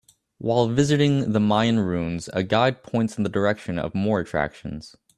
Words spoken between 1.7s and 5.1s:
ruins a guide points in the direction of more attractions